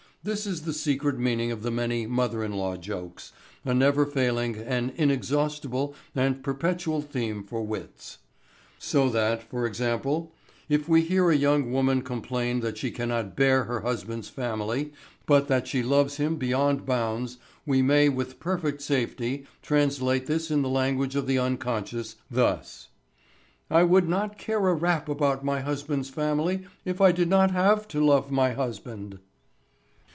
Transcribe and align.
This 0.23 0.45
is 0.45 0.61
the 0.61 0.73
secret 0.73 1.17
meaning 1.17 1.51
of 1.51 1.63
the 1.63 1.71
many 1.71 2.05
mother 2.05 2.43
in 2.43 2.51
law 2.53 2.77
jokes, 2.77 3.31
a 3.65 3.73
never 3.73 4.05
failing 4.05 4.55
and 4.55 4.93
inexhaustible 4.95 5.95
and 6.13 6.43
perpetual 6.43 7.01
theme 7.01 7.43
for 7.43 7.63
wits. 7.65 8.19
So 8.77 9.09
that, 9.09 9.41
for 9.41 9.65
example, 9.65 10.31
if 10.69 10.87
we 10.87 11.01
hear 11.01 11.31
a 11.31 11.35
young 11.35 11.71
woman 11.71 12.03
complain 12.03 12.59
that 12.59 12.77
she 12.77 12.91
cannot 12.91 13.35
bear 13.35 13.63
her 13.63 13.79
husband's 13.81 14.29
family 14.29 14.93
but 15.25 15.47
that 15.47 15.67
she 15.67 15.81
loves 15.81 16.17
him 16.17 16.35
beyond 16.35 16.85
bounds 16.85 17.39
we 17.65 17.81
may 17.81 18.07
with 18.07 18.39
perfect 18.39 18.83
safety 18.83 19.47
translate 19.63 20.27
this 20.27 20.51
in 20.51 20.61
the 20.61 20.69
language 20.69 21.15
of 21.15 21.25
the 21.25 21.39
unconscious 21.39 22.15
thus: 22.29 22.89
"I 23.71 23.81
would 23.81 24.07
not 24.07 24.37
care 24.37 24.67
a 24.67 24.75
rap 24.75 25.09
about 25.09 25.43
my 25.43 25.61
husband's 25.61 26.11
family 26.11 26.67
if 26.85 27.01
I 27.01 27.11
did 27.11 27.27
not 27.27 27.49
have 27.49 27.87
to 27.87 28.05
love 28.05 28.29
my 28.29 28.51
husband." 28.53 29.17